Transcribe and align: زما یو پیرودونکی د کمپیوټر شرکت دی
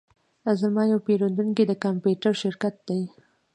زما 0.59 0.83
یو 0.91 0.99
پیرودونکی 1.05 1.63
د 1.67 1.71
کمپیوټر 1.83 2.33
شرکت 2.43 2.75
دی 2.87 3.01